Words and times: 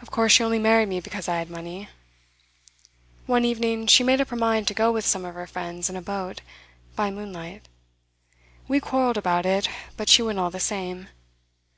Of 0.00 0.10
course 0.10 0.32
she 0.32 0.42
only 0.42 0.58
married 0.58 0.88
me 0.88 0.98
because 1.00 1.28
I 1.28 1.36
had 1.36 1.50
money. 1.50 1.90
One 3.26 3.44
evening 3.44 3.86
she 3.86 4.02
made 4.02 4.18
up 4.18 4.30
her 4.30 4.36
mind 4.36 4.66
to 4.68 4.72
go 4.72 4.90
with 4.90 5.04
some 5.04 5.26
of 5.26 5.34
her 5.34 5.46
friends 5.46 5.90
in 5.90 5.96
a 5.96 6.00
boat, 6.00 6.40
by 6.96 7.10
moonlight. 7.10 7.68
We 8.66 8.80
quarrelled 8.80 9.18
about 9.18 9.44
it, 9.44 9.68
but 9.94 10.08
she 10.08 10.22
went 10.22 10.38
all 10.38 10.50
the 10.50 10.58
same. 10.58 11.08